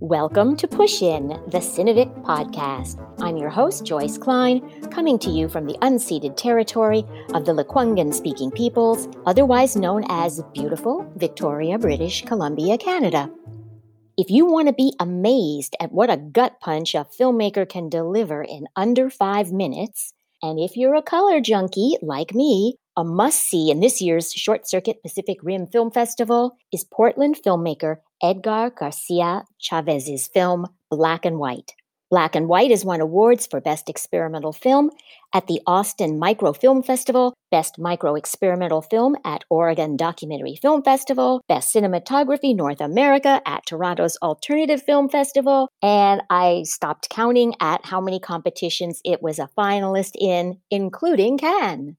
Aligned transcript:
Welcome 0.00 0.58
to 0.58 0.68
Push 0.68 1.00
In, 1.00 1.28
the 1.48 1.60
Cinevic 1.60 2.08
podcast. 2.16 3.00
I'm 3.22 3.38
your 3.38 3.48
host, 3.48 3.86
Joyce 3.86 4.18
Klein, 4.18 4.60
coming 4.90 5.18
to 5.20 5.30
you 5.30 5.48
from 5.48 5.64
the 5.64 5.78
unceded 5.80 6.36
territory 6.36 7.02
of 7.32 7.46
the 7.46 7.52
Lekwungen 7.52 8.12
speaking 8.12 8.50
peoples, 8.50 9.08
otherwise 9.24 9.74
known 9.74 10.04
as 10.10 10.42
beautiful 10.52 11.10
Victoria, 11.16 11.78
British 11.78 12.22
Columbia, 12.26 12.76
Canada. 12.76 13.30
If 14.18 14.28
you 14.28 14.44
want 14.44 14.68
to 14.68 14.74
be 14.74 14.94
amazed 15.00 15.74
at 15.80 15.92
what 15.92 16.10
a 16.10 16.18
gut 16.18 16.60
punch 16.60 16.94
a 16.94 17.06
filmmaker 17.18 17.66
can 17.66 17.88
deliver 17.88 18.42
in 18.42 18.66
under 18.76 19.08
five 19.08 19.50
minutes, 19.50 20.12
and 20.42 20.60
if 20.60 20.76
you're 20.76 20.94
a 20.94 21.02
color 21.02 21.40
junkie 21.40 21.96
like 22.02 22.34
me, 22.34 22.76
a 22.98 23.04
must 23.04 23.42
see 23.42 23.70
in 23.70 23.80
this 23.80 24.02
year's 24.02 24.32
Short 24.32 24.68
Circuit 24.68 25.02
Pacific 25.02 25.38
Rim 25.42 25.66
Film 25.66 25.90
Festival 25.90 26.56
is 26.70 26.84
Portland 26.84 27.36
filmmaker 27.42 27.96
Edgar 28.22 28.70
Garcia 28.70 29.44
Chavez's 29.58 30.26
film 30.26 30.66
Black 30.90 31.26
and 31.26 31.38
White. 31.38 31.74
Black 32.08 32.34
and 32.36 32.48
White 32.48 32.70
has 32.70 32.84
won 32.84 33.00
awards 33.00 33.46
for 33.46 33.60
Best 33.60 33.90
Experimental 33.90 34.52
Film 34.52 34.90
at 35.34 35.48
the 35.48 35.60
Austin 35.66 36.18
Micro 36.18 36.52
Film 36.52 36.82
Festival, 36.82 37.34
Best 37.50 37.78
Micro 37.78 38.14
Experimental 38.14 38.80
Film 38.80 39.16
at 39.24 39.44
Oregon 39.50 39.96
Documentary 39.96 40.56
Film 40.56 40.82
Festival, 40.82 41.42
Best 41.48 41.74
Cinematography 41.74 42.54
North 42.54 42.80
America 42.80 43.42
at 43.44 43.66
Toronto's 43.66 44.16
Alternative 44.22 44.80
Film 44.80 45.08
Festival, 45.08 45.68
and 45.82 46.22
I 46.30 46.62
stopped 46.64 47.10
counting 47.10 47.54
at 47.60 47.84
how 47.84 48.00
many 48.00 48.20
competitions 48.20 49.00
it 49.04 49.20
was 49.20 49.38
a 49.38 49.50
finalist 49.58 50.12
in, 50.18 50.58
including 50.70 51.38
Cannes. 51.38 51.96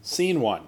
Scene 0.00 0.40
one. 0.40 0.62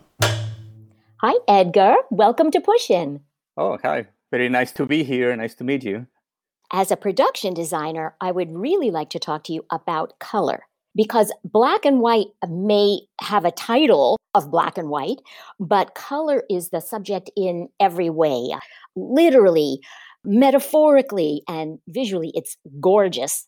Hi, 1.23 1.35
Edgar. 1.49 1.95
Welcome 2.11 2.51
to 2.51 2.61
Push 2.61 2.91
In. 2.91 3.21
Oh, 3.57 3.79
hi. 3.83 4.07
Very 4.31 4.49
nice 4.49 4.73
to 4.73 4.87
be 4.87 5.05
here. 5.05 5.35
Nice 5.37 5.55
to 5.57 5.65
meet 5.65 5.85
you. 5.85 6.07
As 6.73 6.91
a 6.91 6.97
production 6.97 7.53
designer, 7.53 8.17
I 8.21 8.33
would 8.33 8.57
really 8.57 8.91
like 8.91 9.11
to 9.11 9.19
talk 9.19 9.45
to 9.45 9.53
you 9.53 9.65
about 9.71 10.19
color 10.19 10.63
because 10.95 11.33
black 11.45 11.85
and 11.85 12.01
white 12.01 12.29
may 12.49 13.01
have 13.21 13.45
a 13.45 13.51
title 13.51 14.17
of 14.35 14.51
black 14.51 14.79
and 14.79 14.89
white, 14.89 15.21
but 15.61 15.95
color 15.95 16.45
is 16.49 16.71
the 16.71 16.81
subject 16.81 17.31
in 17.37 17.69
every 17.79 18.09
way. 18.09 18.57
Literally, 18.97 19.81
metaphorically, 20.25 21.43
and 21.47 21.79
visually, 21.89 22.33
it's 22.35 22.57
gorgeous. 22.81 23.47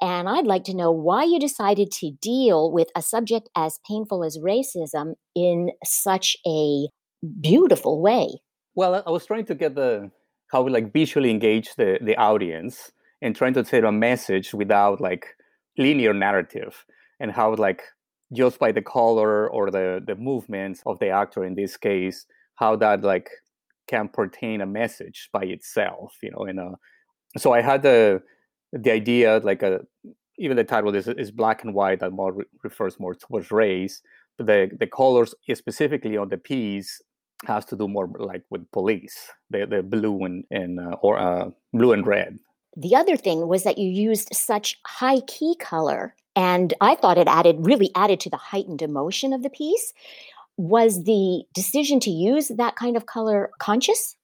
And 0.00 0.28
I'd 0.28 0.46
like 0.46 0.64
to 0.64 0.76
know 0.76 0.90
why 0.90 1.24
you 1.24 1.40
decided 1.40 1.90
to 1.92 2.12
deal 2.20 2.70
with 2.70 2.88
a 2.94 3.02
subject 3.02 3.48
as 3.56 3.80
painful 3.88 4.22
as 4.22 4.38
racism 4.38 5.14
in 5.34 5.70
such 5.84 6.36
a 6.46 6.88
beautiful 7.40 8.00
way. 8.00 8.40
Well, 8.78 9.02
I 9.04 9.10
was 9.10 9.26
trying 9.26 9.44
to 9.46 9.56
get 9.56 9.74
the 9.74 10.08
how 10.52 10.62
we 10.62 10.70
like 10.70 10.92
visually 10.92 11.32
engage 11.32 11.74
the 11.74 11.98
the 12.00 12.16
audience 12.16 12.92
and 13.20 13.34
trying 13.34 13.54
to 13.54 13.64
tell 13.64 13.84
a 13.86 13.90
message 13.90 14.54
without 14.54 15.00
like 15.00 15.34
linear 15.76 16.14
narrative 16.14 16.86
and 17.18 17.32
how 17.32 17.56
like 17.56 17.82
just 18.32 18.60
by 18.60 18.70
the 18.70 18.80
color 18.80 19.50
or 19.50 19.72
the 19.72 20.00
the 20.06 20.14
movements 20.14 20.80
of 20.86 21.00
the 21.00 21.08
actor 21.08 21.44
in 21.44 21.56
this 21.56 21.76
case 21.76 22.26
how 22.54 22.76
that 22.76 23.02
like 23.02 23.28
can 23.88 24.06
pertain 24.06 24.60
a 24.60 24.66
message 24.80 25.28
by 25.32 25.42
itself 25.42 26.14
you 26.22 26.30
know 26.30 26.44
and 26.48 26.60
uh 26.60 26.76
so 27.36 27.52
i 27.52 27.60
had 27.60 27.82
the 27.82 28.22
the 28.72 28.92
idea 28.92 29.40
like 29.42 29.64
a 29.64 29.80
even 30.38 30.56
the 30.56 30.62
title 30.62 30.94
is, 30.94 31.08
is 31.08 31.32
black 31.32 31.64
and 31.64 31.74
white 31.74 31.98
that 31.98 32.12
more 32.12 32.32
re- 32.32 32.44
refers 32.62 33.00
more 33.00 33.16
towards 33.16 33.50
race 33.50 34.02
but 34.36 34.46
the 34.46 34.70
the 34.78 34.86
colors 34.86 35.34
specifically 35.52 36.16
on 36.16 36.28
the 36.28 36.38
piece 36.38 37.02
has 37.46 37.64
to 37.66 37.76
do 37.76 37.88
more 37.88 38.08
like 38.18 38.42
with 38.50 38.70
police, 38.72 39.30
the 39.50 39.66
the 39.66 39.82
blue 39.82 40.24
and 40.24 40.44
and 40.50 40.80
uh, 40.80 40.96
or 41.00 41.18
uh, 41.18 41.50
blue 41.72 41.92
and 41.92 42.06
red. 42.06 42.38
The 42.76 42.94
other 42.94 43.16
thing 43.16 43.48
was 43.48 43.64
that 43.64 43.78
you 43.78 43.90
used 43.90 44.28
such 44.32 44.78
high 44.86 45.20
key 45.26 45.56
color, 45.58 46.14
and 46.36 46.74
I 46.80 46.94
thought 46.94 47.18
it 47.18 47.28
added 47.28 47.56
really 47.60 47.90
added 47.94 48.20
to 48.20 48.30
the 48.30 48.36
heightened 48.36 48.82
emotion 48.82 49.32
of 49.32 49.42
the 49.42 49.50
piece. 49.50 49.92
Was 50.56 51.04
the 51.04 51.44
decision 51.54 52.00
to 52.00 52.10
use 52.10 52.48
that 52.48 52.76
kind 52.76 52.96
of 52.96 53.06
color 53.06 53.50
conscious? 53.60 54.16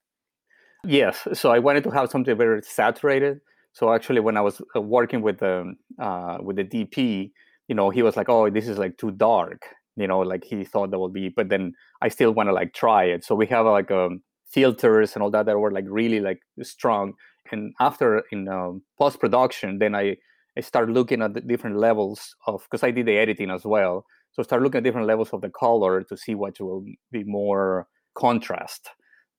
Yes. 0.85 1.27
So 1.33 1.51
I 1.51 1.59
wanted 1.61 1.85
to 1.85 1.91
have 1.91 2.11
something 2.11 2.37
very 2.37 2.61
saturated. 2.63 3.41
So 3.73 3.93
actually, 3.93 4.21
when 4.21 4.37
I 4.37 4.41
was 4.41 4.61
uh, 4.77 4.81
working 4.81 5.23
with 5.23 5.39
the 5.39 5.75
uh, 5.99 6.39
with 6.41 6.57
the 6.57 6.65
DP, 6.65 7.31
you 7.69 7.75
know, 7.75 7.91
he 7.91 8.03
was 8.03 8.17
like, 8.17 8.29
"Oh, 8.29 8.51
this 8.51 8.69
is 8.69 8.79
like 8.79 8.99
too 8.99 9.11
dark," 9.11 9.63
you 9.97 10.07
know 10.07 10.21
like 10.21 10.45
he 10.45 10.65
thought 10.65 10.91
that 10.91 10.99
would 10.99 11.13
be 11.13 11.29
but 11.29 11.49
then 11.49 11.73
i 12.03 12.09
still 12.09 12.33
want 12.33 12.49
to 12.49 12.53
like 12.53 12.73
try 12.75 13.05
it. 13.05 13.25
So 13.25 13.35
we 13.35 13.47
have 13.47 13.67
like 13.67 13.91
um, 13.91 14.23
filters 14.51 15.15
and 15.15 15.23
all 15.23 15.31
that 15.31 15.47
that 15.47 15.59
were 15.59 15.73
like 15.73 15.87
really 15.89 16.21
like 16.21 16.41
strong. 16.63 17.15
And 17.51 17.75
after 17.81 18.23
in 18.33 18.49
um, 18.49 18.83
post 18.99 19.21
production 19.21 19.79
then 19.79 19.95
i 19.95 20.17
i 20.57 20.61
started 20.61 20.93
looking 20.93 21.23
at 21.23 21.35
the 21.35 21.41
different 21.41 21.77
levels 21.77 22.35
of 22.47 22.63
because 22.65 22.83
i 22.83 22.91
did 22.91 23.07
the 23.07 23.17
editing 23.19 23.51
as 23.51 23.65
well. 23.65 24.05
So 24.33 24.43
start 24.43 24.63
looking 24.63 24.79
at 24.79 24.85
different 24.85 25.07
levels 25.07 25.31
of 25.33 25.43
the 25.43 25.51
color 25.51 26.03
to 26.03 26.17
see 26.17 26.35
what 26.35 26.59
will 26.59 26.85
be 27.13 27.23
more 27.23 27.87
contrast 28.17 28.91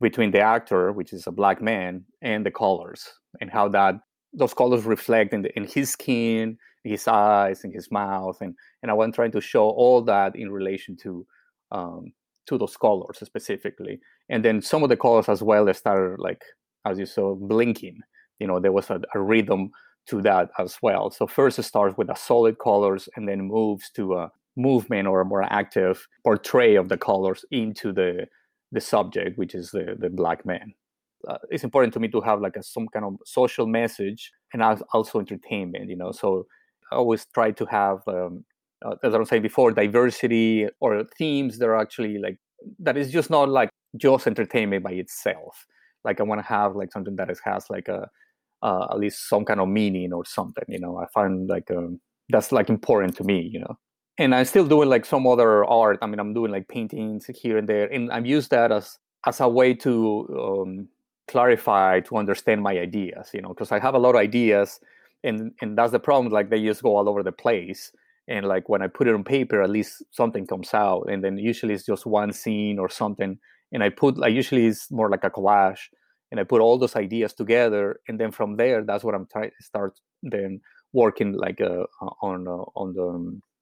between 0.01 0.31
the 0.31 0.39
actor 0.39 0.91
which 0.91 1.13
is 1.13 1.27
a 1.27 1.31
black 1.31 1.61
man 1.61 2.03
and 2.22 2.45
the 2.45 2.51
colors 2.51 3.01
and 3.39 3.49
how 3.49 3.67
that 3.69 3.95
those 4.35 4.53
colors 4.53 4.84
reflect 4.85 5.34
in, 5.34 5.41
the, 5.41 5.56
in 5.57 5.66
his 5.66 5.91
skin 5.91 6.57
his 6.84 7.07
eyes 7.07 7.63
and 7.63 7.73
his 7.73 7.90
mouth 7.91 8.38
and 8.41 8.53
and 8.81 8.91
i 8.91 8.94
was 8.94 9.09
trying 9.13 9.31
to 9.31 9.41
show 9.41 9.69
all 9.69 10.01
that 10.01 10.35
in 10.35 10.51
relation 10.51 10.96
to 10.96 11.25
um 11.72 12.13
to 12.47 12.57
those 12.57 12.78
colors 12.78 13.19
specifically. 13.23 14.00
And 14.29 14.44
then 14.44 14.62
some 14.62 14.84
of 14.84 14.90
the 14.90 14.97
colors 14.97 15.29
as 15.29 15.41
well 15.41 15.66
that 15.66 15.75
started 15.75 16.19
like 16.19 16.44
as 16.85 17.00
you 17.00 17.06
saw 17.06 17.35
blinking. 17.35 18.00
You 18.40 18.47
know 18.47 18.59
there 18.59 18.72
was 18.72 18.90
a, 18.90 19.01
a 19.13 19.19
rhythm 19.19 19.72
to 20.07 20.22
that 20.22 20.50
as 20.59 20.78
well. 20.81 21.09
So 21.09 21.25
first 21.25 21.57
it 21.59 21.63
starts 21.63 21.97
with 21.97 22.09
a 22.09 22.16
solid 22.16 22.59
colors 22.59 23.09
and 23.16 23.28
then 23.28 23.47
moves 23.47 23.90
to 23.91 24.16
a 24.16 24.31
movement 24.56 25.07
or 25.07 25.22
a 25.22 25.25
more 25.25 25.44
active 25.44 26.07
portray 26.23 26.75
of 26.75 26.90
the 26.90 26.97
colors 26.97 27.44
into 27.52 27.91
the 27.91 28.28
the 28.72 28.81
subject 28.81 29.38
which 29.38 29.53
is 29.53 29.72
the 29.72 29.96
the 30.00 30.09
black 30.09 30.46
man 30.46 30.73
uh, 31.28 31.38
it's 31.50 31.63
important 31.63 31.94
to 31.94 32.00
me 32.00 32.08
to 32.08 32.22
have 32.22 32.41
like 32.41 32.56
a 32.56 32.63
some 32.63 32.88
kind 32.88 33.06
of 33.06 33.16
social 33.25 33.68
message 33.68 34.31
and 34.53 34.62
also 34.94 35.19
entertainment 35.19 35.90
you 35.90 35.96
know 35.96 36.12
so 36.12 36.46
I 36.91 36.96
always 36.96 37.25
try 37.34 37.52
to 37.52 37.66
have, 37.66 38.00
um, 38.08 38.46
uh, 38.86 38.96
as 39.03 39.13
I 39.13 39.18
was 39.18 39.30
saying 39.30 39.41
before, 39.41 39.72
diversity 39.72 40.68
or 40.80 41.03
themes 41.18 41.58
that 41.58 41.68
are 41.68 41.78
actually 41.78 42.18
like 42.18 42.38
that 42.80 42.97
is 42.97 43.12
just 43.12 43.30
not 43.30 43.50
like 43.50 43.69
just 43.97 44.28
entertainment 44.28 44.84
by 44.84 44.91
itself. 44.91 45.66
Like 46.03 46.19
I 46.19 46.24
want 46.24 46.40
to 46.41 46.47
have 46.47 46.75
like 46.75 46.91
something 46.91 47.16
that 47.16 47.30
is, 47.31 47.40
has 47.44 47.66
like 47.69 47.88
a 47.88 48.08
uh, 48.62 48.88
at 48.91 49.00
least 49.00 49.30
some 49.30 49.46
kind 49.46 49.59
of 49.59 49.68
meaning 49.68 50.14
or 50.14 50.25
something. 50.25 50.64
You 50.68 50.80
know, 50.80 50.97
I 50.97 51.06
find 51.14 51.47
like 51.50 51.69
um, 51.72 52.00
that's 52.30 52.52
like 52.52 52.69
important 52.69 53.16
to 53.18 53.24
me. 53.24 53.50
You 53.52 53.62
know, 53.62 53.78
and 54.18 54.35
I'm 54.35 54.46
still 54.46 54.68
doing 54.68 54.90
like 54.90 55.06
some 55.06 55.25
other 55.25 55.66
art. 55.66 55.97
I 56.02 56.08
mean, 56.08 56.19
I'm 56.19 56.34
doing 56.34 56.52
like 56.52 56.68
paintings 56.68 57.25
here 57.28 57.58
and 57.58 57.68
there, 57.68 57.91
and 57.91 58.12
I've 58.12 58.25
used 58.25 58.52
that 58.52 58.72
as 58.72 58.97
as 59.25 59.40
a 59.40 59.50
way 59.50 59.74
to 59.74 60.28
um, 60.40 60.88
clarify 61.28 62.00
to 62.02 62.18
understand 62.18 62.62
my 62.62 62.78
ideas. 62.78 63.31
You 63.34 63.41
know, 63.41 63.50
because 63.50 63.72
I 63.72 63.80
have 63.80 63.96
a 63.96 64.00
lot 64.00 64.16
of 64.16 64.22
ideas 64.22 64.80
and 65.25 65.52
and 65.62 65.78
that's 65.78 65.91
the 65.91 66.00
problem 66.00 66.31
like 66.31 66.50
they 66.50 66.63
just 66.63 66.84
go 66.84 66.96
all 66.96 67.09
over 67.09 67.24
the 67.24 67.31
place 67.31 67.91
and 68.28 68.46
like 68.46 68.69
when 68.69 68.81
i 68.81 68.88
put 68.88 69.08
it 69.08 69.13
on 69.13 69.24
paper 69.24 69.62
at 69.62 69.69
least 69.69 70.03
something 70.12 70.47
comes 70.47 70.74
out 70.74 71.03
and 71.09 71.24
then 71.24 71.38
usually 71.38 71.74
it's 71.74 71.85
just 71.85 72.06
one 72.06 72.31
scene 72.31 72.80
or 72.80 72.88
something 72.88 73.38
and 73.74 73.84
i 73.84 73.90
put 73.90 74.18
like 74.18 74.34
usually 74.34 74.68
it's 74.68 74.90
more 74.91 75.09
like 75.09 75.24
a 75.24 75.30
collage 75.30 75.90
and 76.31 76.40
i 76.40 76.44
put 76.44 76.62
all 76.62 76.78
those 76.78 76.96
ideas 76.96 77.34
together 77.34 78.00
and 78.08 78.19
then 78.19 78.31
from 78.31 78.56
there 78.56 78.84
that's 78.84 79.03
what 79.03 79.16
i'm 79.16 79.28
trying 79.31 79.50
to 79.50 79.66
start 79.66 80.00
then 80.24 80.62
working 80.94 81.34
like 81.34 81.59
uh, 81.59 81.84
on 82.22 82.47
uh, 82.47 82.64
on 82.75 82.94
the 82.94 83.08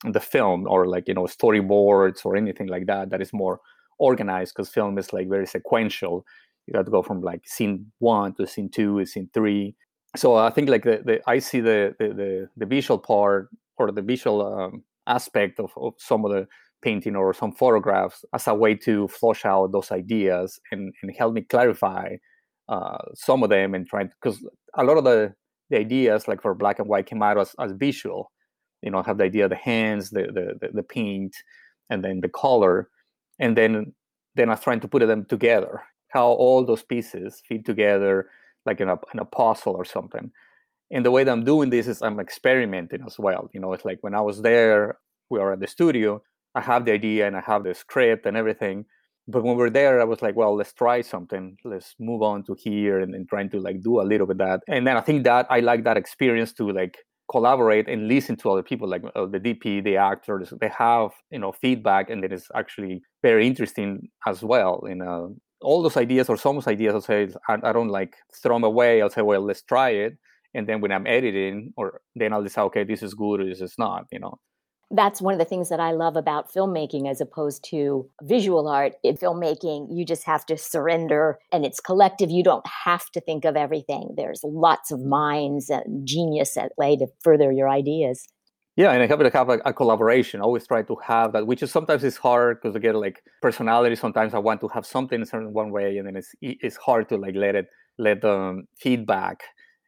on 0.06 0.12
the 0.12 0.20
film 0.20 0.68
or 0.68 0.86
like 0.86 1.08
you 1.08 1.14
know 1.14 1.24
storyboards 1.24 2.26
or 2.26 2.36
anything 2.36 2.68
like 2.68 2.86
that 2.86 3.10
that 3.10 3.22
is 3.22 3.34
more 3.34 3.60
organized 4.00 4.54
because 4.54 4.70
film 4.70 4.98
is 4.98 5.14
like 5.14 5.30
very 5.30 5.48
sequential 5.48 6.26
you 6.68 6.74
have 6.76 6.86
to 6.86 6.92
go 6.92 7.02
from 7.02 7.22
like 7.22 7.42
scene 7.46 7.92
one 8.00 8.34
to 8.36 8.48
scene 8.48 8.70
two 8.70 9.00
to 9.00 9.06
scene 9.06 9.30
three. 9.34 9.76
So 10.16 10.36
I 10.36 10.50
think 10.50 10.70
like 10.70 10.84
the, 10.84 11.02
the 11.04 11.22
I 11.28 11.40
see 11.40 11.60
the, 11.60 11.96
the, 12.00 12.08
the 12.10 12.50
the 12.58 12.66
visual 12.66 13.00
part 13.00 13.50
or 13.78 13.92
the 13.92 14.02
visual 14.02 14.46
um, 14.46 14.84
aspect 15.08 15.60
of, 15.60 15.72
of 15.78 15.94
some 15.98 16.24
of 16.26 16.32
the 16.32 16.48
painting 16.82 17.16
or 17.16 17.34
some 17.34 17.54
photographs 17.54 18.24
as 18.34 18.48
a 18.48 18.54
way 18.54 18.76
to 18.76 19.08
flush 19.08 19.46
out 19.46 19.72
those 19.72 19.92
ideas 19.92 20.60
and, 20.72 20.94
and 21.02 21.16
help 21.18 21.34
me 21.34 21.42
clarify 21.42 22.16
uh, 22.70 22.98
some 23.16 23.42
of 23.44 23.50
them 23.50 23.74
and 23.74 23.88
try 23.88 24.04
because 24.04 24.46
a 24.76 24.84
lot 24.84 24.98
of 24.98 25.04
the, 25.04 25.34
the 25.70 25.78
ideas 25.78 26.28
like 26.28 26.42
for 26.42 26.54
black 26.54 26.80
and 26.80 26.88
white 26.88 27.06
came 27.06 27.24
out 27.24 27.38
as, 27.38 27.56
as 27.60 27.72
visual. 27.74 28.32
You 28.82 28.92
know 28.92 29.00
I 29.00 29.04
have 29.06 29.18
the 29.18 29.24
idea 29.24 29.46
of 29.46 29.50
the 29.50 29.56
hands 29.56 30.10
the, 30.10 30.24
the 30.62 30.70
the 30.74 30.84
paint 30.84 31.36
and 31.90 32.04
then 32.04 32.20
the 32.22 32.30
color 32.30 32.90
and 33.40 33.58
then 33.58 33.94
then 34.36 34.50
I'm 34.50 34.58
trying 34.58 34.82
to 34.82 34.88
put 34.88 35.06
them 35.08 35.26
together 35.26 35.82
how 36.14 36.28
all 36.28 36.66
those 36.66 36.84
pieces 36.84 37.42
fit 37.48 37.66
together 37.66 38.30
like 38.66 38.80
in 38.82 38.90
a, 38.90 38.98
in 39.14 39.20
a 39.20 39.26
puzzle 39.26 39.76
or 39.76 39.86
something. 39.86 40.32
And 40.92 41.06
the 41.06 41.12
way 41.12 41.24
that 41.24 41.32
I'm 41.32 41.44
doing 41.44 41.70
this 41.70 41.88
is 41.88 42.02
I'm 42.02 42.20
experimenting 42.20 43.02
as 43.06 43.18
well. 43.18 43.50
You 43.54 43.60
know, 43.60 43.74
it's 43.74 43.86
like 43.86 44.00
when 44.02 44.16
I 44.16 44.22
was 44.22 44.42
there, 44.42 44.98
we 45.30 45.40
are 45.40 45.54
at 45.54 45.60
the 45.60 45.68
studio, 45.68 46.22
I 46.56 46.62
have 46.62 46.86
the 46.86 46.92
idea 46.94 47.28
and 47.28 47.36
I 47.36 47.42
have 47.42 47.64
the 47.64 47.74
script 47.74 48.26
and 48.26 48.38
everything. 48.38 48.86
but 49.28 49.44
when 49.44 49.56
we 49.56 49.64
are 49.64 49.70
there 49.70 50.02
i 50.02 50.04
was 50.04 50.22
like 50.22 50.36
well 50.36 50.56
let's 50.56 50.74
try 50.74 51.02
something 51.02 51.58
let's 51.64 51.96
move 52.00 52.22
on 52.22 52.44
to 52.44 52.54
here 52.56 53.00
and 53.00 53.14
then 53.14 53.26
trying 53.30 53.50
to 53.50 53.60
like 53.60 53.82
do 53.82 54.02
a 54.02 54.04
little 54.04 54.28
bit 54.28 54.38
that 54.38 54.62
and 54.68 54.86
then 54.86 54.98
i 54.98 55.02
think 55.02 55.24
that 55.24 55.46
i 55.50 55.60
like 55.60 55.84
that 55.84 55.98
experience 55.98 56.52
to 56.52 56.70
like 56.72 56.98
collaborate 57.32 57.88
and 57.88 58.08
listen 58.08 58.36
to 58.36 58.50
other 58.52 58.64
people 58.64 58.88
like 58.88 59.02
uh, 59.16 59.26
the 59.26 59.40
dp 59.40 59.84
the 59.84 59.96
actors 59.96 60.54
they 60.60 60.68
have 60.68 61.12
you 61.32 61.40
know 61.40 61.52
feedback 61.52 62.10
and 62.10 62.24
it 62.26 62.34
is 62.34 62.48
actually 62.54 63.02
very 63.22 63.48
interesting 63.48 64.10
as 64.28 64.44
well 64.44 64.84
you 64.88 64.96
know 64.96 65.34
all 65.64 65.82
those 65.82 65.98
ideas 65.98 66.30
or 66.30 66.38
some 66.38 66.62
ideas 66.68 66.94
i'll 66.94 67.02
say 67.02 67.30
I, 67.48 67.58
I 67.64 67.74
don't 67.74 67.90
like 67.90 68.16
throw 68.42 68.56
them 68.56 68.64
away 68.64 69.02
i'll 69.02 69.10
say 69.10 69.22
well 69.22 69.42
let's 69.42 69.64
try 69.64 69.90
it 69.92 70.18
and 70.54 70.68
then 70.68 70.82
when 70.82 70.92
i'm 70.92 71.08
editing 71.08 71.74
or 71.78 72.02
then 72.16 72.34
i'll 72.34 72.44
decide 72.44 72.64
okay 72.64 72.84
this 72.84 73.04
is 73.04 73.14
good 73.14 73.42
or 73.42 73.46
this 73.46 73.62
is 73.62 73.76
not 73.78 74.06
you 74.12 74.20
know 74.20 74.40
that's 74.96 75.22
one 75.22 75.34
of 75.34 75.40
the 75.40 75.46
things 75.46 75.70
that 75.70 75.80
I 75.80 75.92
love 75.92 76.16
about 76.16 76.54
filmmaking 76.54 77.10
as 77.10 77.20
opposed 77.20 77.64
to 77.72 78.08
visual 78.22 78.68
art. 78.68 78.94
In 79.04 79.18
filmmaking, 79.18 79.88
you 79.90 80.06
just 80.06 80.24
have 80.26 80.46
to 80.46 80.58
surrender 80.58 81.40
and 81.52 81.66
it's 81.66 81.80
collective. 81.80 82.30
You 82.30 82.44
don't 82.44 82.66
have 82.86 83.10
to 83.12 83.22
think 83.22 83.44
of 83.44 83.56
everything. 83.56 84.14
There's 84.16 84.42
lots 84.44 84.92
of 84.92 85.00
minds 85.00 85.70
and 85.70 86.08
genius 86.08 86.56
at 86.58 86.76
play 86.76 86.96
to 86.98 87.08
further 87.24 87.52
your 87.52 87.70
ideas. 87.70 88.28
Yeah, 88.76 88.92
and 88.92 89.04
I 89.04 89.08
have 89.08 89.20
to 89.20 89.30
have 89.30 89.50
a, 89.50 89.60
a, 89.66 89.74
collaboration. 89.74 90.42
Always 90.42 90.66
try 90.66 90.82
to 90.82 90.96
have 91.06 91.34
that, 91.34 91.46
which 91.46 91.62
is 91.62 91.72
sometimes 91.72 92.04
it's 92.04 92.18
hard 92.18 92.60
because 92.60 92.76
I 92.76 92.80
get 92.80 92.96
like 92.96 93.24
personality. 93.40 93.96
Sometimes 93.96 94.34
I 94.34 94.40
want 94.40 94.62
to 94.62 94.68
have 94.70 94.86
something 94.86 95.18
in 95.18 95.22
a 95.22 95.26
certain 95.28 95.54
one 95.54 95.70
way, 95.70 95.98
and 96.00 96.08
then 96.08 96.16
it's 96.16 96.34
it's 96.42 96.76
hard 96.78 97.08
to 97.10 97.18
like 97.18 97.36
let 97.36 97.56
it 97.56 97.68
let 98.00 98.22
the 98.22 98.32
um, 98.34 98.68
feedback 98.80 99.44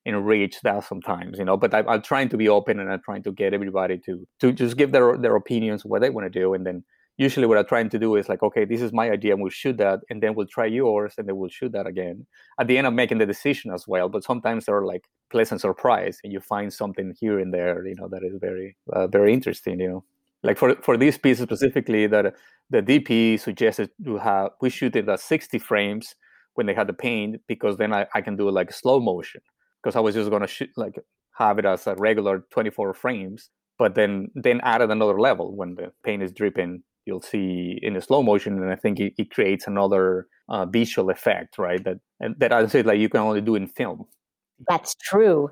enrich 0.06 0.62
that 0.62 0.84
sometimes, 0.84 1.40
you 1.40 1.46
know. 1.46 1.58
But 1.58 1.74
I, 1.74 1.80
I'm 1.88 2.04
trying 2.04 2.30
to 2.30 2.38
be 2.38 2.48
open 2.48 2.80
and 2.80 2.92
I'm 2.92 3.02
trying 3.02 3.24
to 3.24 3.32
get 3.32 3.56
everybody 3.56 3.98
to 4.06 4.28
to 4.42 4.52
just 4.52 4.78
give 4.78 4.92
their 4.92 5.18
their 5.18 5.36
opinions 5.36 5.84
what 5.84 6.02
they 6.02 6.12
want 6.12 6.32
to 6.32 6.40
do, 6.40 6.54
and 6.54 6.64
then 6.64 6.84
usually 7.18 7.48
what 7.48 7.58
I'm 7.58 7.66
trying 7.66 7.90
to 7.90 8.00
do 8.00 8.16
is 8.16 8.28
like, 8.28 8.44
okay, 8.44 8.66
this 8.66 8.82
is 8.82 8.92
my 8.92 9.10
idea, 9.10 9.34
and 9.34 9.42
we'll 9.42 9.52
shoot 9.52 9.78
that, 9.78 10.00
and 10.10 10.22
then 10.22 10.36
we'll 10.36 10.48
try 10.48 10.66
yours, 10.66 11.14
and 11.18 11.28
then 11.28 11.38
we'll 11.38 11.50
shoot 11.50 11.72
that 11.72 11.88
again. 11.88 12.26
At 12.60 12.68
the 12.68 12.78
end, 12.78 12.88
I'm 12.88 12.96
making 12.96 13.20
the 13.20 13.26
decision 13.26 13.72
as 13.74 13.88
well. 13.88 14.10
But 14.10 14.24
sometimes 14.24 14.66
there 14.66 14.76
are 14.76 14.86
like 14.86 15.06
pleasant 15.30 15.62
surprise, 15.62 16.20
and 16.24 16.34
you 16.34 16.40
find 16.40 16.72
something 16.74 17.14
here 17.20 17.40
and 17.40 17.54
there, 17.54 17.86
you 17.88 17.96
know, 17.96 18.08
that 18.10 18.24
is 18.24 18.38
very 18.40 18.76
uh, 18.94 19.08
very 19.08 19.34
interesting, 19.34 19.80
you 19.80 19.90
know. 19.90 20.04
Like 20.44 20.58
for 20.58 20.76
for 20.82 20.98
this 20.98 21.18
piece 21.18 21.40
specifically, 21.40 22.08
that 22.08 22.36
the 22.70 22.82
DP 22.82 23.40
suggested 23.40 23.90
to 24.04 24.18
have 24.18 24.52
we 24.62 24.70
shoot 24.70 24.96
it 24.96 25.08
at 25.10 25.20
60 25.20 25.60
frames 25.60 26.16
when 26.56 26.68
they 26.68 26.74
had 26.74 26.88
the 26.88 26.94
paint 26.94 27.42
because 27.48 27.78
then 27.78 27.94
I, 27.94 28.08
I 28.14 28.22
can 28.22 28.36
do 28.36 28.50
like 28.50 28.72
slow 28.72 29.00
motion 29.00 29.42
because 29.82 29.96
I 29.96 30.00
was 30.00 30.16
just 30.16 30.30
gonna 30.32 30.48
shoot 30.48 30.70
like 30.76 30.96
have 31.38 31.60
it 31.60 31.66
as 31.66 31.86
a 31.86 31.96
regular 31.96 32.46
24 32.52 32.94
frames, 32.94 33.50
but 33.78 33.96
then 33.96 34.30
then 34.36 34.62
added 34.64 34.90
another 34.90 35.20
level 35.20 35.56
when 35.56 35.76
the 35.76 35.92
paint 36.04 36.24
is 36.24 36.32
dripping. 36.32 36.84
You'll 37.06 37.22
see 37.22 37.80
in 37.82 37.96
a 37.96 38.02
slow 38.02 38.24
motion, 38.24 38.62
and 38.62 38.72
I 38.72 38.76
think 38.76 39.00
it, 39.00 39.14
it 39.18 39.32
creates 39.32 39.68
another 39.68 40.28
uh, 40.50 40.66
visual 40.66 41.10
effect, 41.10 41.58
right? 41.58 41.84
That 41.84 42.00
and 42.20 42.36
that 42.40 42.52
I 42.52 42.66
say 42.68 42.84
like 42.84 43.00
you 43.00 43.10
can 43.10 43.22
only 43.22 43.42
do 43.42 43.56
in 43.56 43.68
film. 43.68 44.06
That's 44.68 44.96
true. 44.96 45.52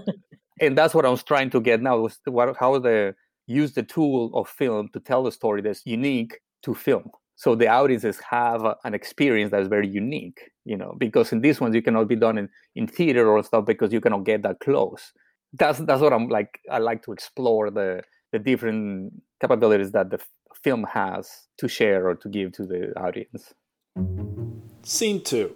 and 0.60 0.78
that's 0.78 0.94
what 0.94 1.04
I 1.04 1.08
was 1.08 1.22
trying 1.22 1.50
to 1.50 1.60
get 1.60 1.82
now 1.82 1.98
was 1.98 2.18
what, 2.24 2.56
how 2.58 2.78
the 2.78 3.14
use 3.46 3.72
the 3.72 3.82
tool 3.82 4.30
of 4.34 4.48
film 4.48 4.88
to 4.92 5.00
tell 5.00 5.26
a 5.26 5.32
story 5.32 5.62
that's 5.62 5.84
unique 5.86 6.40
to 6.62 6.74
film 6.74 7.10
so 7.36 7.54
the 7.54 7.68
audiences 7.68 8.18
have 8.28 8.64
an 8.84 8.94
experience 8.94 9.50
that 9.50 9.60
is 9.60 9.68
very 9.68 9.86
unique 9.86 10.50
you 10.64 10.76
know 10.76 10.94
because 10.98 11.32
in 11.32 11.40
these 11.40 11.60
ones 11.60 11.74
you 11.74 11.82
cannot 11.82 12.08
be 12.08 12.16
done 12.16 12.38
in, 12.38 12.48
in 12.74 12.86
theater 12.86 13.28
or 13.28 13.42
stuff 13.42 13.64
because 13.64 13.92
you 13.92 14.00
cannot 14.00 14.24
get 14.24 14.42
that 14.42 14.58
close 14.60 15.12
that's 15.52 15.78
that's 15.80 16.00
what 16.00 16.12
i'm 16.12 16.28
like 16.28 16.60
i 16.70 16.78
like 16.78 17.02
to 17.02 17.12
explore 17.12 17.70
the 17.70 18.02
the 18.32 18.38
different 18.38 19.12
capabilities 19.40 19.92
that 19.92 20.10
the 20.10 20.18
film 20.66 20.84
has 20.92 21.46
to 21.58 21.68
share 21.68 22.08
or 22.08 22.14
to 22.22 22.28
give 22.28 22.50
to 22.58 22.64
the 22.72 22.80
audience 23.06 23.54
scene 24.82 25.20
two 25.22 25.54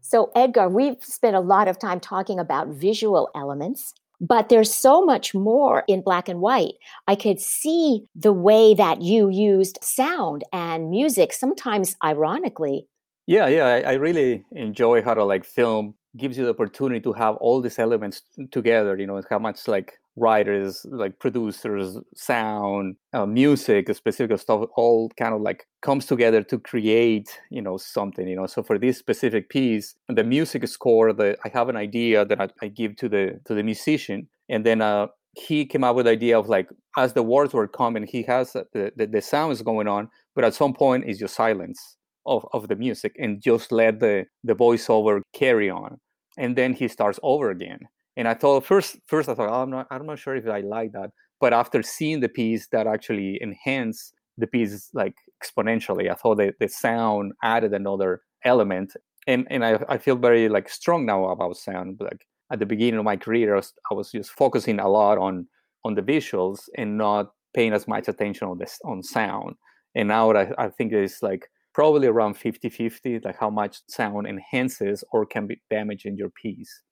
so 0.00 0.32
edgar 0.34 0.68
we've 0.68 1.02
spent 1.02 1.36
a 1.36 1.44
lot 1.54 1.68
of 1.68 1.78
time 1.78 2.00
talking 2.00 2.38
about 2.40 2.66
visual 2.68 3.30
elements 3.34 3.94
but 4.20 4.48
there's 4.48 4.72
so 4.72 5.04
much 5.04 5.34
more 5.34 5.84
in 5.86 6.00
black 6.00 6.28
and 6.28 6.40
white. 6.40 6.74
I 7.06 7.14
could 7.14 7.40
see 7.40 8.06
the 8.14 8.32
way 8.32 8.72
that 8.74 9.02
you 9.02 9.28
used 9.28 9.78
sound 9.82 10.44
and 10.52 10.88
music, 10.88 11.32
sometimes 11.32 11.96
ironically. 12.02 12.86
Yeah, 13.26 13.48
yeah, 13.48 13.66
I, 13.66 13.80
I 13.80 13.92
really 13.94 14.44
enjoy 14.52 15.02
how 15.02 15.14
to 15.14 15.24
like 15.24 15.44
film 15.44 15.94
gives 16.16 16.38
you 16.38 16.44
the 16.44 16.50
opportunity 16.50 17.00
to 17.00 17.12
have 17.12 17.36
all 17.36 17.60
these 17.60 17.78
elements 17.78 18.22
together. 18.50 18.96
You 18.96 19.06
know, 19.06 19.20
how 19.28 19.38
much 19.38 19.66
like 19.66 19.98
writers, 20.16 20.86
like 20.90 21.18
producers, 21.18 21.98
sound, 22.14 22.96
uh, 23.12 23.26
music, 23.26 23.92
specific 23.94 24.38
stuff, 24.38 24.66
all 24.76 25.10
kind 25.18 25.34
of 25.34 25.40
like 25.40 25.66
comes 25.82 26.06
together 26.06 26.42
to 26.42 26.58
create, 26.58 27.38
you 27.50 27.60
know, 27.60 27.76
something. 27.76 28.28
You 28.28 28.36
know, 28.36 28.46
so 28.46 28.62
for 28.62 28.78
this 28.78 28.98
specific 28.98 29.48
piece, 29.48 29.94
the 30.08 30.24
music 30.24 30.66
score, 30.68 31.12
the 31.12 31.36
I 31.44 31.48
have 31.50 31.68
an 31.68 31.76
idea 31.76 32.24
that 32.24 32.40
I, 32.40 32.48
I 32.62 32.68
give 32.68 32.96
to 32.96 33.08
the 33.08 33.40
to 33.46 33.54
the 33.54 33.62
musician, 33.62 34.28
and 34.48 34.64
then 34.64 34.80
uh, 34.80 35.08
he 35.36 35.66
came 35.66 35.84
up 35.84 35.96
with 35.96 36.06
the 36.06 36.12
idea 36.12 36.38
of 36.38 36.48
like 36.48 36.68
as 36.96 37.12
the 37.12 37.22
words 37.22 37.52
were 37.52 37.68
coming, 37.68 38.06
he 38.06 38.22
has 38.22 38.52
the 38.52 38.92
the, 38.96 39.06
the 39.06 39.22
sound 39.22 39.52
is 39.52 39.62
going 39.62 39.88
on, 39.88 40.08
but 40.34 40.44
at 40.44 40.54
some 40.54 40.74
point 40.74 41.04
it's 41.06 41.18
just 41.18 41.34
silence 41.34 41.96
of, 42.26 42.46
of 42.52 42.68
the 42.68 42.76
music 42.76 43.14
and 43.18 43.42
just 43.42 43.72
let 43.72 44.00
the 44.00 44.26
the 44.42 44.54
voiceover 44.54 45.20
carry 45.34 45.68
on 45.70 45.98
and 46.36 46.56
then 46.56 46.72
he 46.72 46.88
starts 46.88 47.18
over 47.22 47.50
again 47.50 47.80
and 48.16 48.28
I 48.28 48.34
thought 48.34 48.64
first, 48.64 48.96
first 49.06 49.28
I 49.28 49.34
thought, 49.34 49.50
oh, 49.50 49.62
I'm 49.62 49.70
not, 49.70 49.86
I'm 49.90 50.06
not 50.06 50.18
sure 50.18 50.36
if 50.36 50.46
I 50.46 50.60
like 50.60 50.92
that. 50.92 51.10
But 51.40 51.52
after 51.52 51.82
seeing 51.82 52.20
the 52.20 52.28
piece, 52.28 52.68
that 52.68 52.86
actually 52.86 53.38
enhanced 53.40 54.14
the 54.38 54.46
piece 54.46 54.90
like 54.94 55.14
exponentially. 55.42 56.10
I 56.10 56.14
thought 56.14 56.36
that 56.38 56.54
the 56.58 56.68
sound 56.68 57.32
added 57.42 57.72
another 57.72 58.22
element, 58.44 58.94
and 59.26 59.46
and 59.50 59.64
I, 59.64 59.78
I 59.88 59.98
feel 59.98 60.16
very 60.16 60.48
like 60.48 60.68
strong 60.68 61.06
now 61.06 61.28
about 61.28 61.56
sound. 61.56 61.98
Like 62.00 62.26
at 62.52 62.58
the 62.58 62.66
beginning 62.66 62.98
of 62.98 63.04
my 63.04 63.16
career, 63.16 63.54
I 63.54 63.56
was, 63.56 63.72
I 63.90 63.94
was 63.94 64.10
just 64.10 64.30
focusing 64.30 64.80
a 64.80 64.88
lot 64.88 65.18
on 65.18 65.46
on 65.84 65.94
the 65.94 66.02
visuals 66.02 66.68
and 66.76 66.96
not 66.96 67.32
paying 67.54 67.72
as 67.72 67.86
much 67.86 68.08
attention 68.08 68.48
on 68.48 68.58
this 68.58 68.78
on 68.84 69.02
sound. 69.02 69.54
And 69.94 70.08
now 70.08 70.32
I, 70.32 70.50
I 70.58 70.68
think 70.68 70.92
it's 70.92 71.22
like 71.22 71.48
probably 71.72 72.08
around 72.08 72.36
50-50, 72.36 73.24
like 73.24 73.36
how 73.38 73.50
much 73.50 73.80
sound 73.88 74.26
enhances 74.26 75.04
or 75.12 75.26
can 75.26 75.46
be 75.46 75.60
damaging 75.70 76.16
your 76.16 76.30
piece. 76.30 76.82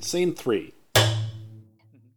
Scene 0.00 0.34
three. 0.34 0.72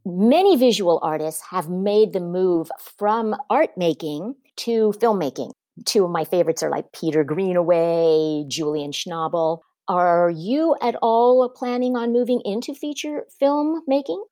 Many 0.06 0.58
visual 0.58 1.00
artists 1.02 1.42
have 1.50 1.70
made 1.70 2.14
the 2.14 2.20
move 2.20 2.70
from 2.98 3.36
art 3.50 3.72
making 3.78 4.36
to 4.58 4.94
filmmaking. 4.98 5.52
Two 5.86 6.06
of 6.06 6.12
my 6.12 6.26
favorites 6.26 6.62
are 6.62 6.70
like 6.70 6.92
Peter 6.92 7.24
Greenaway, 7.24 8.46
Julian 8.48 8.92
Schnabel. 8.92 9.60
Are 9.88 10.30
you 10.30 10.76
at 10.82 10.96
all 11.02 11.50
planning 11.50 11.96
on 11.96 12.14
moving 12.14 12.42
into 12.46 12.74
feature 12.74 13.26
film 13.40 13.82
making? 13.88 14.24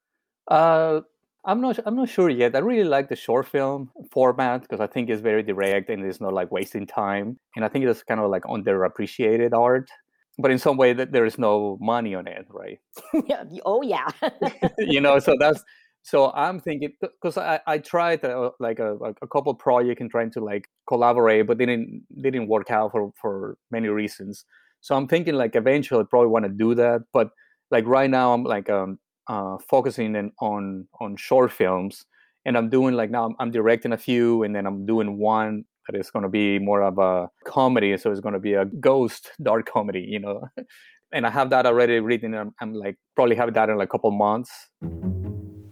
Uh, 0.48 1.02
I'm 1.44 1.60
not. 1.62 1.80
I'm 1.86 1.96
not 1.96 2.10
sure 2.10 2.30
yet. 2.30 2.56
I 2.56 2.60
really 2.60 2.88
like 2.88 3.10
the 3.10 3.16
short 3.16 3.48
film 3.48 3.92
format 4.12 4.62
because 4.62 4.80
I 4.80 4.88
think 4.88 5.10
it's 5.10 5.22
very 5.22 5.44
direct 5.44 5.90
and 5.90 6.06
it's 6.06 6.22
not 6.22 6.34
like 6.34 6.52
wasting 6.52 6.86
time. 6.86 7.40
And 7.56 7.66
I 7.66 7.68
think 7.68 7.86
it's 7.86 8.04
kind 8.04 8.20
of 8.20 8.30
like 8.30 8.44
underappreciated 8.44 9.54
art 9.54 9.90
but 10.38 10.52
in 10.52 10.58
some 10.58 10.78
way 10.78 10.94
that 10.94 11.12
there 11.12 11.26
is 11.26 11.38
no 11.38 11.78
money 11.82 12.16
on 12.16 12.28
it 12.28 12.46
right 12.50 12.80
yeah. 13.28 13.44
oh 13.66 13.82
yeah 13.82 14.08
you 14.78 15.02
know 15.02 15.20
so 15.20 15.36
that's 15.40 15.64
so 16.04 16.32
i'm 16.32 16.60
thinking 16.60 16.94
because 17.00 17.38
I, 17.38 17.60
I 17.68 17.78
tried 17.78 18.24
uh, 18.26 18.52
like 18.60 18.80
a, 18.80 18.96
a 18.96 19.28
couple 19.28 19.54
projects 19.54 20.02
and 20.02 20.10
trying 20.10 20.32
to 20.32 20.40
like 20.40 20.68
collaborate 20.88 21.48
but 21.48 21.58
didn't 21.58 22.04
didn't 22.22 22.48
work 22.48 22.72
out 22.72 22.92
for 22.92 23.12
for 23.22 23.58
many 23.70 23.88
reasons 23.88 24.46
so 24.82 24.96
i'm 24.96 25.08
thinking 25.08 25.36
like 25.36 25.56
eventually 25.56 26.02
I 26.02 26.06
probably 26.10 26.30
want 26.30 26.46
to 26.46 26.50
do 26.50 26.76
that 26.76 27.02
but 27.14 27.32
like 27.70 27.86
right 27.86 28.10
now 28.10 28.34
i'm 28.34 28.44
like 28.44 28.70
um 28.70 29.00
uh 29.28 29.58
focusing 29.70 30.16
in, 30.16 30.32
on 30.40 30.88
on 31.00 31.16
short 31.18 31.52
films 31.52 32.06
and 32.46 32.58
i'm 32.58 32.70
doing 32.70 32.96
like 32.96 33.12
now 33.12 33.26
I'm, 33.26 33.36
I'm 33.40 33.52
directing 33.52 33.94
a 33.94 33.98
few 33.98 34.44
and 34.44 34.56
then 34.56 34.66
i'm 34.66 34.86
doing 34.86 35.18
one 35.18 35.66
that 35.88 35.98
is 35.98 36.12
going 36.12 36.24
to 36.24 36.30
be 36.30 36.60
more 36.60 36.82
of 36.84 36.98
a 36.98 37.30
comedy. 37.46 37.98
So 37.98 38.12
it's 38.12 38.22
going 38.22 38.34
to 38.34 38.40
be 38.40 38.54
a 38.54 38.66
ghost 38.66 39.32
dark 39.42 39.70
comedy, 39.70 40.02
you 40.02 40.20
know. 40.20 40.48
and 41.12 41.26
I 41.26 41.30
have 41.30 41.50
that 41.50 41.66
already 41.66 42.00
written. 42.00 42.34
I'm, 42.34 42.54
I'm 42.60 42.74
like 42.74 42.98
probably 43.16 43.36
have 43.36 43.54
that 43.54 43.70
in 43.70 43.78
like 43.78 43.90
a 43.90 43.92
couple 43.92 44.12
months. 44.12 44.70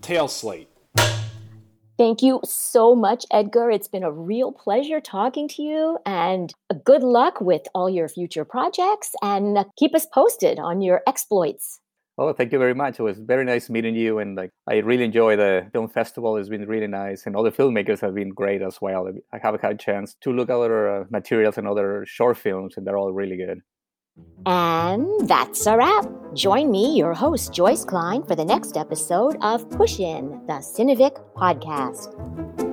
Tail 0.02 0.28
slate. 0.28 0.70
Thank 1.98 2.22
you 2.22 2.40
so 2.46 2.96
much, 2.96 3.26
Edgar. 3.30 3.70
It's 3.70 3.90
been 3.90 4.04
a 4.04 4.12
real 4.12 4.54
pleasure 4.54 5.02
talking 5.02 5.50
to 5.50 5.62
you, 5.62 5.98
and 6.06 6.54
good 6.86 7.04
luck 7.04 7.42
with 7.42 7.64
all 7.76 7.90
your 7.90 8.08
future 8.08 8.46
projects. 8.46 9.12
And 9.22 9.58
uh, 9.58 9.66
keep 9.78 9.94
us 9.94 10.06
posted 10.06 10.60
on 10.60 10.82
your 10.82 11.02
exploits. 11.06 11.82
Oh, 12.22 12.34
thank 12.34 12.52
you 12.52 12.60
very 12.60 12.74
much. 12.74 13.00
It 13.00 13.04
was 13.04 13.18
very 13.18 13.46
nice 13.46 13.70
meeting 13.70 13.96
you, 13.96 14.20
and 14.20 14.36
like 14.36 14.52
I 14.68 14.80
really 14.80 15.06
enjoy 15.06 15.38
the 15.38 15.70
film 15.72 15.88
festival. 15.88 16.36
It's 16.36 16.50
been 16.50 16.68
really 16.68 16.86
nice, 16.86 17.26
and 17.26 17.34
all 17.34 17.44
the 17.44 17.52
filmmakers 17.52 18.02
have 18.02 18.14
been 18.14 18.32
great 18.32 18.62
as 18.62 18.82
well. 18.82 19.10
I 19.32 19.38
have 19.38 19.62
had 19.62 19.72
a 19.72 19.78
chance 19.78 20.18
to 20.24 20.34
look 20.34 20.50
at 20.50 20.56
other 20.58 20.90
uh, 20.90 21.06
materials 21.10 21.58
and 21.58 21.66
other 21.66 22.04
short 22.06 22.38
films, 22.38 22.74
and 22.76 22.86
they're 22.86 22.98
all 22.98 23.14
really 23.14 23.38
good. 23.38 23.62
And 24.46 25.30
that's 25.30 25.66
a 25.66 25.78
wrap. 25.78 26.12
Join 26.34 26.70
me, 26.70 26.98
your 26.98 27.14
host 27.14 27.54
Joyce 27.54 27.86
Klein, 27.86 28.24
for 28.24 28.36
the 28.36 28.44
next 28.44 28.76
episode 28.76 29.38
of 29.42 29.70
Push 29.70 30.02
In, 30.02 30.42
the 30.46 30.60
Cinevic 30.60 31.16
podcast. 31.38 32.69